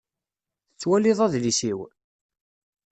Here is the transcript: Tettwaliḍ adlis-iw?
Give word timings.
Tettwaliḍ 0.71 1.19
adlis-iw? 1.25 1.79